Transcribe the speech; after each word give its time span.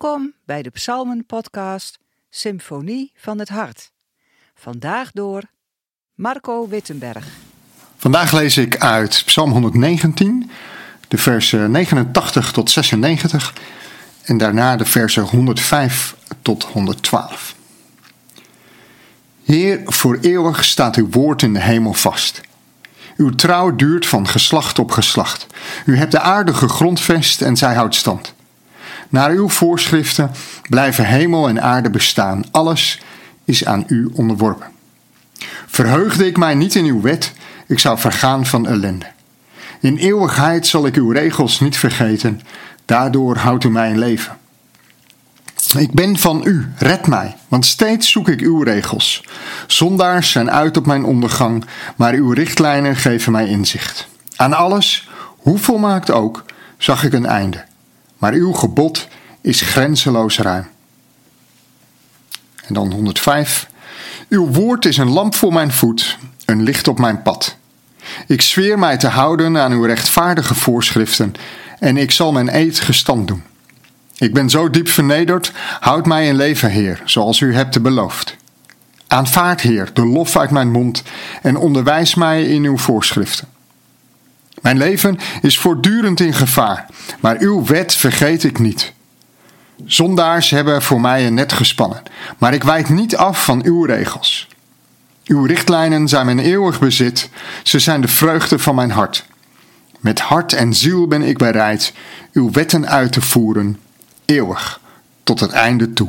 Welkom 0.00 0.32
bij 0.44 0.62
de 0.62 0.70
Psalmen-podcast 0.70 1.98
Symfonie 2.30 3.12
van 3.16 3.38
het 3.38 3.48
Hart. 3.48 3.92
Vandaag 4.54 5.10
door 5.12 5.42
Marco 6.14 6.68
Wittenberg. 6.68 7.26
Vandaag 7.96 8.32
lees 8.32 8.56
ik 8.56 8.76
uit 8.76 9.22
Psalm 9.24 9.50
119, 9.50 10.50
de 11.08 11.18
versen 11.18 11.70
89 11.70 12.52
tot 12.52 12.70
96 12.70 13.54
en 14.22 14.38
daarna 14.38 14.76
de 14.76 14.84
versen 14.84 15.22
105 15.22 16.16
tot 16.42 16.64
112. 16.64 17.54
Heer, 19.44 19.80
voor 19.84 20.18
eeuwig 20.20 20.64
staat 20.64 20.96
uw 20.96 21.08
woord 21.10 21.42
in 21.42 21.52
de 21.52 21.60
hemel 21.60 21.92
vast. 21.92 22.40
Uw 23.16 23.30
trouw 23.30 23.76
duurt 23.76 24.06
van 24.06 24.28
geslacht 24.28 24.78
op 24.78 24.90
geslacht. 24.90 25.46
U 25.86 25.96
hebt 25.96 26.12
de 26.12 26.20
aarde 26.20 26.54
gegrondvest 26.54 27.42
en 27.42 27.56
zij 27.56 27.74
houdt 27.74 27.94
stand. 27.94 28.36
Naar 29.08 29.30
uw 29.30 29.48
voorschriften 29.48 30.30
blijven 30.68 31.06
hemel 31.06 31.48
en 31.48 31.62
aarde 31.62 31.90
bestaan. 31.90 32.44
Alles 32.50 33.00
is 33.44 33.64
aan 33.64 33.84
u 33.86 34.10
onderworpen. 34.12 34.66
Verheugde 35.66 36.26
ik 36.26 36.36
mij 36.36 36.54
niet 36.54 36.74
in 36.74 36.84
uw 36.84 37.00
wet, 37.00 37.32
ik 37.66 37.78
zou 37.78 37.98
vergaan 37.98 38.46
van 38.46 38.66
ellende. 38.66 39.06
In 39.80 39.96
eeuwigheid 39.96 40.66
zal 40.66 40.86
ik 40.86 40.96
uw 40.96 41.10
regels 41.10 41.60
niet 41.60 41.76
vergeten, 41.76 42.40
daardoor 42.84 43.36
houdt 43.36 43.64
u 43.64 43.70
mij 43.70 43.90
in 43.90 43.98
leven. 43.98 44.36
Ik 45.78 45.92
ben 45.92 46.18
van 46.18 46.42
u, 46.44 46.72
red 46.76 47.06
mij, 47.06 47.36
want 47.48 47.66
steeds 47.66 48.10
zoek 48.10 48.28
ik 48.28 48.40
uw 48.40 48.62
regels. 48.62 49.24
Zondaars 49.66 50.30
zijn 50.30 50.50
uit 50.50 50.76
op 50.76 50.86
mijn 50.86 51.04
ondergang, 51.04 51.64
maar 51.96 52.12
uw 52.12 52.32
richtlijnen 52.32 52.96
geven 52.96 53.32
mij 53.32 53.48
inzicht. 53.48 54.08
Aan 54.36 54.52
alles, 54.52 55.08
hoe 55.38 55.58
volmaakt 55.58 56.10
ook, 56.10 56.44
zag 56.78 57.04
ik 57.04 57.12
een 57.12 57.26
einde 57.26 57.67
maar 58.18 58.32
uw 58.32 58.52
gebod 58.52 59.08
is 59.40 59.60
grenzeloos 59.60 60.38
ruim. 60.38 60.66
En 62.66 62.74
dan 62.74 62.92
105. 62.92 63.68
Uw 64.28 64.46
woord 64.46 64.84
is 64.84 64.96
een 64.96 65.10
lamp 65.10 65.34
voor 65.34 65.52
mijn 65.52 65.72
voet, 65.72 66.18
een 66.44 66.62
licht 66.62 66.88
op 66.88 66.98
mijn 66.98 67.22
pad. 67.22 67.56
Ik 68.26 68.42
zweer 68.42 68.78
mij 68.78 68.96
te 68.96 69.08
houden 69.08 69.58
aan 69.58 69.72
uw 69.72 69.84
rechtvaardige 69.84 70.54
voorschriften 70.54 71.34
en 71.78 71.96
ik 71.96 72.10
zal 72.10 72.32
mijn 72.32 72.56
eed 72.56 72.80
gestand 72.80 73.28
doen. 73.28 73.42
Ik 74.16 74.34
ben 74.34 74.50
zo 74.50 74.70
diep 74.70 74.88
vernederd, 74.88 75.52
houd 75.80 76.06
mij 76.06 76.26
in 76.26 76.36
leven, 76.36 76.70
Heer, 76.70 77.02
zoals 77.04 77.40
u 77.40 77.54
hebt 77.54 77.82
beloofd. 77.82 78.36
Aanvaard, 79.06 79.60
Heer, 79.60 79.90
de 79.92 80.06
lof 80.06 80.36
uit 80.36 80.50
mijn 80.50 80.70
mond 80.70 81.02
en 81.42 81.56
onderwijs 81.56 82.14
mij 82.14 82.44
in 82.44 82.64
uw 82.64 82.78
voorschriften. 82.78 83.48
Mijn 84.62 84.78
leven 84.78 85.18
is 85.42 85.58
voortdurend 85.58 86.20
in 86.20 86.34
gevaar, 86.34 86.86
maar 87.20 87.36
uw 87.38 87.64
wet 87.64 87.94
vergeet 87.94 88.44
ik 88.44 88.58
niet. 88.58 88.92
Zondaars 89.84 90.50
hebben 90.50 90.82
voor 90.82 91.00
mij 91.00 91.26
een 91.26 91.34
net 91.34 91.52
gespannen, 91.52 92.02
maar 92.38 92.54
ik 92.54 92.62
wijk 92.62 92.88
niet 92.88 93.16
af 93.16 93.44
van 93.44 93.64
uw 93.64 93.84
regels. 93.84 94.48
Uw 95.26 95.44
richtlijnen 95.44 96.08
zijn 96.08 96.26
mijn 96.26 96.38
eeuwig 96.38 96.80
bezit, 96.80 97.28
ze 97.62 97.78
zijn 97.78 98.00
de 98.00 98.08
vreugde 98.08 98.58
van 98.58 98.74
mijn 98.74 98.90
hart. 98.90 99.26
Met 100.00 100.20
hart 100.20 100.52
en 100.52 100.74
ziel 100.74 101.06
ben 101.06 101.22
ik 101.22 101.38
bereid 101.38 101.92
uw 102.32 102.50
wetten 102.50 102.88
uit 102.88 103.12
te 103.12 103.20
voeren, 103.20 103.80
eeuwig, 104.24 104.80
tot 105.22 105.40
het 105.40 105.50
einde 105.50 105.92
toe. 105.92 106.08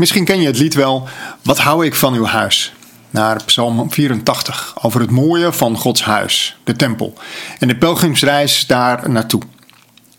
Misschien 0.00 0.24
ken 0.24 0.40
je 0.40 0.46
het 0.46 0.58
lied 0.58 0.74
wel, 0.74 1.08
Wat 1.42 1.58
hou 1.58 1.86
ik 1.86 1.94
van 1.94 2.14
uw 2.14 2.24
huis? 2.24 2.72
Naar 3.10 3.44
Psalm 3.44 3.92
84, 3.92 4.74
over 4.82 5.00
het 5.00 5.10
mooie 5.10 5.52
van 5.52 5.76
Gods 5.76 6.04
huis, 6.04 6.56
de 6.64 6.76
tempel, 6.76 7.14
en 7.58 7.68
de 7.68 7.76
pelgrimsreis 7.76 8.66
daar 8.66 9.10
naartoe. 9.10 9.42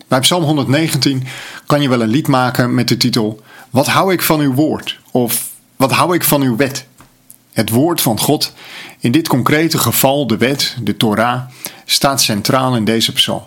Bij 0.08 0.20
Psalm 0.20 0.44
119 0.44 1.28
kan 1.66 1.82
je 1.82 1.90
wel 1.90 2.02
een 2.02 2.10
lied 2.10 2.28
maken 2.28 2.74
met 2.74 2.88
de 2.88 2.98
titel 2.98 3.42
Wat 3.70 3.88
hou 3.88 4.14
ik 4.14 4.22
van 4.22 4.40
uw 4.40 4.54
woord? 4.54 5.00
Of 5.12 5.50
Wat 5.76 5.92
hou 5.92 6.16
ik 6.16 6.24
van 6.24 6.42
uw 6.42 6.56
wet? 6.56 6.86
Het 7.52 7.70
woord 7.70 8.02
van 8.02 8.20
God, 8.20 8.54
in 9.00 9.12
dit 9.12 9.28
concrete 9.28 9.78
geval 9.78 10.28
de 10.28 10.38
wet, 10.38 10.76
de 10.82 10.98
Torah, 10.98 11.42
staat 11.86 12.22
centraal 12.22 12.76
in 12.76 12.86
deze 12.86 13.14
psalm. 13.14 13.44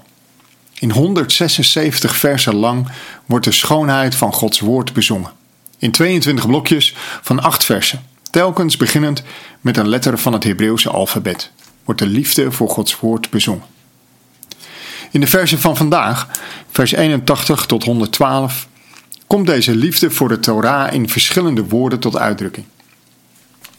In 0.75 0.91
176 0.91 2.17
versen 2.17 2.55
lang 2.55 2.89
wordt 3.27 3.45
de 3.45 3.53
schoonheid 3.53 4.15
van 4.15 4.33
Gods 4.33 4.61
woord 4.61 4.93
bezongen 4.93 5.43
in 5.85 5.91
22 5.91 6.47
blokjes 6.47 6.95
van 7.23 7.43
8 7.43 7.65
versen, 7.65 8.03
telkens 8.31 8.77
beginnend 8.77 9.23
met 9.61 9.77
een 9.77 9.89
letter 9.89 10.19
van 10.19 10.33
het 10.33 10.45
Hebreeuwse 10.45 10.91
alfabet, 10.91 11.51
wordt 11.85 12.01
de 12.01 12.07
liefde 12.07 12.53
voor 12.53 12.69
Gods 12.69 13.01
woord 13.01 13.31
bezongen. 13.31 13.65
In 15.11 15.21
de 15.21 15.27
versen 15.27 15.59
van 15.59 15.77
vandaag, 15.77 16.29
vers 16.71 16.93
81 16.93 17.67
tot 17.67 17.85
112, 17.85 18.69
komt 19.27 19.47
deze 19.47 19.75
liefde 19.75 20.11
voor 20.11 20.29
de 20.29 20.41
Torah 20.41 20.93
in 20.93 21.09
verschillende 21.09 21.65
woorden 21.65 22.01
tot 22.01 22.17
uitdrukking. 22.17 22.67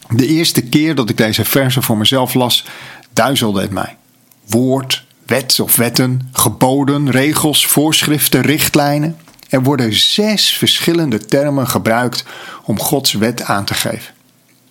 De 0.09 0.27
eerste 0.27 0.61
keer 0.61 0.95
dat 0.95 1.09
ik 1.09 1.17
deze 1.17 1.45
versen 1.45 1.83
voor 1.83 1.97
mezelf 1.97 2.33
las, 2.33 2.65
duizelde 3.13 3.61
het 3.61 3.71
mij. 3.71 3.97
Woord, 4.45 5.05
wet 5.25 5.59
of 5.59 5.75
wetten, 5.75 6.29
geboden, 6.31 7.11
regels, 7.11 7.65
voorschriften, 7.65 8.41
richtlijnen. 8.41 9.17
Er 9.49 9.63
worden 9.63 9.93
zes 9.93 10.57
verschillende 10.57 11.25
termen 11.25 11.67
gebruikt 11.67 12.25
om 12.63 12.79
Gods 12.79 13.13
wet 13.13 13.43
aan 13.43 13.65
te 13.65 13.73
geven. 13.73 14.13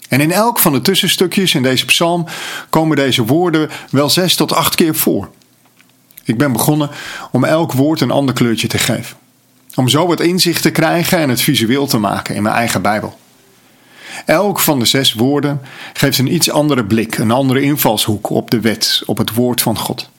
En 0.08 0.20
in 0.20 0.32
elk 0.32 0.58
van 0.58 0.72
de 0.72 0.80
tussenstukjes 0.80 1.54
in 1.54 1.62
deze 1.62 1.84
psalm 1.84 2.26
komen 2.70 2.96
deze 2.96 3.24
woorden 3.24 3.70
wel 3.90 4.10
zes 4.10 4.34
tot 4.34 4.52
acht 4.52 4.74
keer 4.74 4.94
voor. 4.94 5.30
Ik 6.24 6.38
ben 6.38 6.52
begonnen 6.52 6.90
om 7.30 7.44
elk 7.44 7.72
woord 7.72 8.00
een 8.00 8.10
ander 8.10 8.34
kleurtje 8.34 8.68
te 8.68 8.78
geven. 8.78 9.16
Om 9.74 9.88
zo 9.88 10.06
wat 10.06 10.20
inzicht 10.20 10.62
te 10.62 10.70
krijgen 10.70 11.18
en 11.18 11.28
het 11.28 11.40
visueel 11.40 11.86
te 11.86 11.98
maken 11.98 12.34
in 12.34 12.42
mijn 12.42 12.54
eigen 12.54 12.82
Bijbel. 12.82 13.18
Elk 14.26 14.60
van 14.60 14.78
de 14.78 14.84
zes 14.84 15.12
woorden 15.12 15.60
geeft 15.92 16.18
een 16.18 16.34
iets 16.34 16.50
andere 16.50 16.84
blik, 16.84 17.18
een 17.18 17.30
andere 17.30 17.60
invalshoek 17.60 18.30
op 18.30 18.50
de 18.50 18.60
wet, 18.60 19.02
op 19.06 19.18
het 19.18 19.34
woord 19.34 19.60
van 19.60 19.78
God. 19.78 20.10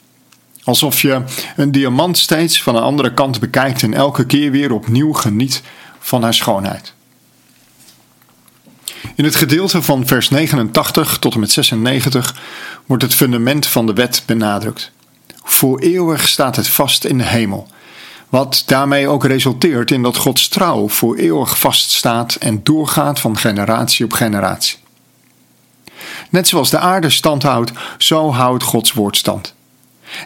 Alsof 0.66 1.02
je 1.02 1.24
een 1.56 1.72
diamant 1.72 2.18
steeds 2.18 2.62
van 2.62 2.76
een 2.76 2.82
andere 2.82 3.14
kant 3.14 3.40
bekijkt 3.40 3.84
en 3.84 3.94
elke 3.94 4.26
keer 4.26 4.52
weer 4.52 4.72
opnieuw 4.72 5.14
geniet 5.14 5.62
van 6.00 6.24
haar 6.24 6.34
schoonheid. 6.34 6.94
In 9.16 9.24
het 9.24 9.36
gedeelte 9.36 9.82
van 9.82 10.08
vers 10.08 10.30
89 10.30 11.20
tot 11.20 11.34
en 11.34 11.40
met 11.40 11.52
96 11.52 12.36
wordt 12.86 13.04
het 13.04 13.14
fundament 13.14 13.68
van 13.68 13.86
de 13.86 13.94
wet 13.94 14.24
benadrukt. 14.26 14.92
Voor 15.44 15.80
eeuwig 15.80 16.28
staat 16.28 16.56
het 16.56 16.68
vast 16.68 17.06
in 17.06 17.18
de 17.18 17.24
hemel, 17.24 17.68
wat 18.30 18.64
daarmee 18.66 19.08
ook 19.08 19.26
resulteert 19.26 19.92
in 19.92 20.02
dat 20.02 20.18
Gods 20.18 20.48
trouw 20.48 20.90
voor 20.90 21.16
eeuwig 21.16 21.60
vaststaat 21.60 22.36
en 22.36 22.64
doorgaat 22.64 23.20
van 23.20 23.38
generatie 23.38 24.06
op 24.06 24.14
generatie. 24.14 24.78
Net 26.30 26.48
zoals 26.48 26.70
de 26.70 26.80
aarde 26.80 27.10
stand 27.10 27.44
houdt, 27.44 27.72
zo 27.98 28.32
houdt 28.32 28.64
Gods 28.64 28.94
woord 28.94 29.18
stand. 29.18 29.54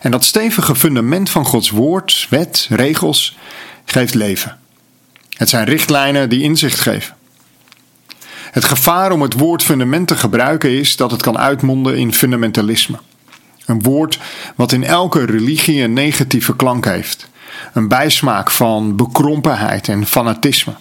En 0.01 0.11
dat 0.11 0.23
stevige 0.23 0.75
fundament 0.75 1.29
van 1.29 1.45
Gods 1.45 1.69
woord, 1.69 2.27
wet, 2.29 2.67
regels 2.69 3.37
geeft 3.85 4.13
leven. 4.13 4.57
Het 5.37 5.49
zijn 5.49 5.65
richtlijnen 5.65 6.29
die 6.29 6.41
inzicht 6.41 6.79
geven. 6.79 7.15
Het 8.51 8.65
gevaar 8.65 9.11
om 9.11 9.21
het 9.21 9.33
woord 9.33 9.63
fundament 9.63 10.07
te 10.07 10.15
gebruiken 10.15 10.69
is 10.69 10.95
dat 10.95 11.11
het 11.11 11.21
kan 11.21 11.37
uitmonden 11.37 11.97
in 11.97 12.13
fundamentalisme. 12.13 12.99
Een 13.65 13.81
woord 13.81 14.19
wat 14.55 14.71
in 14.71 14.83
elke 14.83 15.25
religie 15.25 15.81
een 15.81 15.93
negatieve 15.93 16.55
klank 16.55 16.85
heeft. 16.85 17.29
Een 17.73 17.87
bijsmaak 17.87 18.51
van 18.51 18.95
bekrompenheid 18.95 19.87
en 19.87 20.05
fanatisme. 20.05 20.73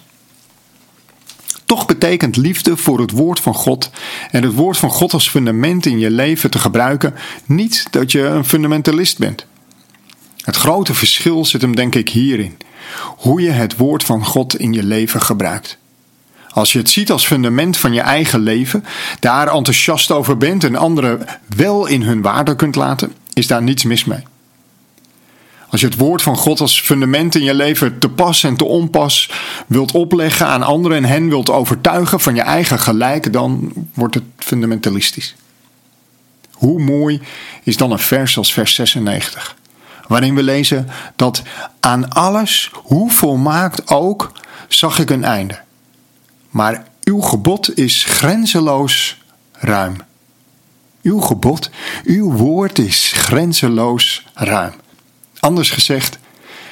Toch 1.69 1.85
betekent 1.85 2.35
liefde 2.35 2.77
voor 2.77 2.99
het 2.99 3.11
woord 3.11 3.39
van 3.39 3.53
God 3.53 3.89
en 4.31 4.43
het 4.43 4.53
woord 4.53 4.77
van 4.77 4.89
God 4.89 5.13
als 5.13 5.29
fundament 5.29 5.85
in 5.85 5.99
je 5.99 6.11
leven 6.11 6.51
te 6.51 6.59
gebruiken 6.59 7.13
niet 7.45 7.87
dat 7.91 8.11
je 8.11 8.21
een 8.21 8.45
fundamentalist 8.45 9.17
bent. 9.17 9.45
Het 10.37 10.55
grote 10.55 10.93
verschil 10.93 11.45
zit 11.45 11.61
hem 11.61 11.75
denk 11.75 11.95
ik 11.95 12.09
hierin. 12.09 12.57
Hoe 13.01 13.41
je 13.41 13.49
het 13.49 13.77
woord 13.77 14.03
van 14.03 14.25
God 14.25 14.59
in 14.59 14.73
je 14.73 14.83
leven 14.83 15.21
gebruikt. 15.21 15.77
Als 16.49 16.71
je 16.71 16.79
het 16.79 16.89
ziet 16.89 17.11
als 17.11 17.25
fundament 17.25 17.77
van 17.77 17.93
je 17.93 18.01
eigen 18.01 18.39
leven, 18.39 18.85
daar 19.19 19.47
enthousiast 19.47 20.11
over 20.11 20.37
bent 20.37 20.63
en 20.63 20.75
anderen 20.75 21.25
wel 21.55 21.85
in 21.85 22.01
hun 22.01 22.21
waarde 22.21 22.55
kunt 22.55 22.75
laten, 22.75 23.13
is 23.33 23.47
daar 23.47 23.63
niets 23.63 23.83
mis 23.83 24.05
mee. 24.05 24.23
Als 25.69 25.81
je 25.81 25.87
het 25.87 25.97
woord 25.97 26.21
van 26.21 26.37
God 26.37 26.59
als 26.59 26.81
fundament 26.81 27.35
in 27.35 27.43
je 27.43 27.53
leven 27.53 27.99
te 27.99 28.09
pas 28.09 28.43
en 28.43 28.57
te 28.57 28.65
onpas 28.65 29.31
wilt 29.67 29.91
opleggen 29.91 30.47
aan 30.47 30.63
anderen 30.63 30.97
en 30.97 31.05
hen 31.05 31.29
wilt 31.29 31.49
overtuigen 31.49 32.19
van 32.19 32.35
je 32.35 32.41
eigen 32.41 32.79
gelijk, 32.79 33.33
dan 33.33 33.73
wordt 33.93 34.15
het 34.15 34.23
fundamentalistisch. 34.37 35.35
Hoe 36.51 36.81
mooi 36.81 37.21
is 37.63 37.77
dan 37.77 37.91
een 37.91 37.99
vers 37.99 38.37
als 38.37 38.53
vers 38.53 38.75
96, 38.75 39.55
waarin 40.07 40.35
we 40.35 40.43
lezen 40.43 40.87
dat 41.15 41.41
aan 41.79 42.09
alles, 42.09 42.71
hoe 42.73 43.11
volmaakt 43.11 43.91
ook, 43.91 44.31
zag 44.67 44.99
ik 44.99 45.09
een 45.09 45.23
einde. 45.23 45.59
maar 46.49 46.83
uw 47.03 47.21
gebod 47.21 47.77
is 47.77 48.03
grenzeloos 48.03 49.21
ruim. 49.51 49.95
Uw 51.01 51.19
gebod, 51.19 51.69
uw 52.03 52.31
woord 52.31 52.79
is 52.79 53.11
grenzeloos 53.15 54.25
ruim. 54.33 54.73
Anders 55.39 55.69
gezegd, 55.69 56.19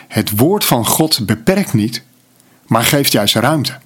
het 0.07 0.37
woord 0.37 0.65
van 0.65 0.85
God 0.85 1.25
beperkt 1.25 1.73
niet, 1.73 2.03
maar 2.65 2.83
geeft 2.83 3.11
juist 3.11 3.35
ruimte. 3.35 3.77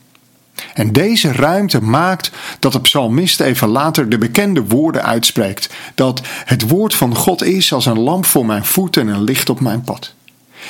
En 0.74 0.92
deze 0.92 1.32
ruimte 1.32 1.82
maakt 1.82 2.32
dat 2.60 2.72
de 2.72 2.82
psalmist 2.82 3.40
even 3.40 3.68
later 3.68 4.10
de 4.10 4.18
bekende 4.18 4.64
woorden 4.64 5.04
uitspreekt: 5.04 5.70
dat 5.96 6.22
het 6.46 6.68
woord 6.68 6.96
van 6.96 7.16
God 7.16 7.44
is 7.44 7.74
als 7.74 7.86
een 7.86 8.00
lamp 8.00 8.26
voor 8.26 8.46
mijn 8.46 8.66
voet 8.66 8.98
en 8.98 9.08
een 9.08 9.24
licht 9.24 9.50
op 9.50 9.60
mijn 9.60 9.82
pad. 9.82 10.14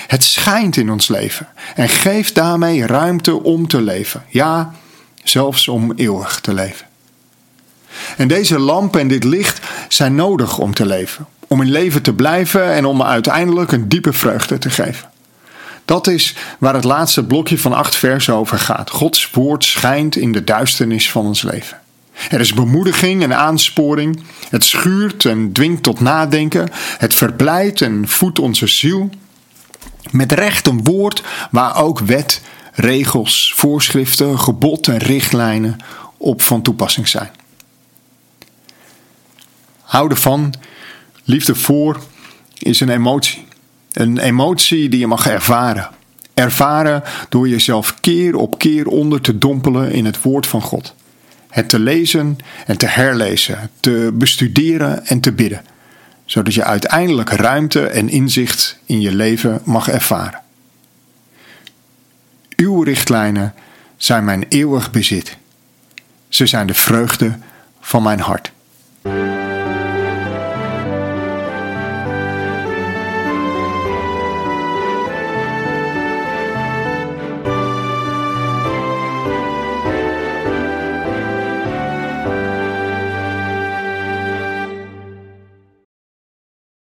Het 0.08 0.24
schijnt 0.24 0.78
in 0.78 0.92
ons 0.92 1.08
leven 1.08 1.48
en 1.76 1.90
geeft 1.90 2.36
daarmee 2.36 2.86
ruimte 2.86 3.44
om 3.44 3.68
te 3.68 3.82
leven. 3.82 4.24
Ja, 4.28 4.74
zelfs 5.24 5.68
om 5.68 5.94
eeuwig 5.96 6.40
te 6.40 6.54
leven. 6.54 6.86
En 8.18 8.28
deze 8.28 8.60
lamp 8.60 8.96
en 8.96 9.08
dit 9.08 9.24
licht 9.24 9.60
zijn 9.88 10.16
nodig 10.16 10.58
om 10.58 10.74
te 10.74 10.86
leven, 10.86 11.28
om 11.52 11.62
in 11.62 11.72
leven 11.72 12.02
te 12.02 12.14
blijven 12.14 12.74
en 12.74 12.86
om 12.86 13.04
uiteindelijk 13.04 13.72
een 13.72 13.88
diepe 13.88 14.14
vreugde 14.14 14.58
te 14.58 14.70
geven. 14.70 15.10
Dat 15.86 16.08
is 16.08 16.36
waar 16.60 16.74
het 16.74 16.84
laatste 16.84 17.24
blokje 17.26 17.58
van 17.58 17.74
acht 17.74 17.96
versen 17.96 18.34
over 18.34 18.60
gaat. 18.60 18.90
Gods 18.90 19.32
woord 19.32 19.64
schijnt 19.64 20.16
in 20.16 20.32
de 20.32 20.44
duisternis 20.44 21.12
van 21.12 21.26
ons 21.26 21.42
leven. 21.42 21.80
Er 22.30 22.40
is 22.40 22.54
bemoediging 22.54 23.24
en 23.24 23.38
aansporing. 23.38 24.24
Het 24.50 24.64
schuurt 24.64 25.26
en 25.26 25.52
dwingt 25.52 25.84
tot 25.84 26.00
nadenken. 26.00 26.70
Het 26.98 27.14
verblijdt 27.14 27.82
en 27.82 28.08
voedt 28.08 28.40
onze 28.40 28.68
ziel. 28.68 29.10
Met 30.12 30.32
recht 30.32 30.68
een 30.68 30.84
woord 30.84 31.24
waar 31.50 31.76
ook 31.76 32.00
wet, 32.00 32.42
regels, 32.74 33.54
voorschriften, 33.56 34.40
gebod 34.40 34.88
en 34.88 34.98
richtlijnen 34.98 35.78
op 36.18 36.42
van 36.42 36.62
toepassing 36.62 37.08
zijn. 37.08 37.32
Houden 39.82 40.18
van, 40.18 40.54
liefde 41.24 41.56
voor, 41.56 42.00
is 42.58 42.80
een 42.80 42.90
emotie. 42.90 43.46
Een 43.92 44.18
emotie 44.18 44.90
die 44.90 45.00
je 45.00 45.08
mag 45.08 45.28
ervaren. 45.28 45.90
Ervaren 46.34 47.04
door 47.30 47.48
jezelf 47.48 48.00
keer 48.00 48.36
op 48.36 48.60
keer 48.60 48.88
onder 48.88 49.22
te 49.22 49.38
dompelen 49.38 49.92
in 49.92 50.06
het 50.06 50.22
woord 50.22 50.48
van 50.48 50.62
God. 50.62 50.96
Het 51.50 51.70
te 51.70 51.80
lezen 51.80 52.38
en 52.66 52.78
te 52.78 52.86
herlezen, 52.86 53.70
te 53.80 54.12
bestuderen 54.14 55.06
en 55.06 55.20
te 55.20 55.32
bidden, 55.32 55.62
zodat 56.26 56.54
je 56.54 56.64
uiteindelijk 56.64 57.30
ruimte 57.30 57.88
en 57.88 58.10
inzicht 58.10 58.80
in 58.86 59.02
je 59.02 59.16
leven 59.16 59.62
mag 59.64 59.90
ervaren. 59.90 60.40
Uw 62.56 62.82
richtlijnen 62.84 63.54
zijn 63.98 64.24
mijn 64.24 64.46
eeuwig 64.50 64.92
bezit. 64.92 65.38
Ze 66.30 66.46
zijn 66.46 66.68
de 66.68 66.74
vreugde 66.74 67.38
van 67.80 68.04
mijn 68.04 68.20
hart. 68.20 68.52